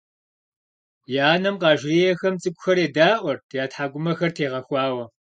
Я 1.23 1.25
анэм 1.33 1.55
къажриӀэхэм 1.61 2.35
цӀыкӀухэр 2.41 2.77
едаӀуэрт 2.87 3.45
я 3.61 3.65
тхьэкӀумэхэр 3.71 4.31
тегъэхуауэ. 4.35 5.05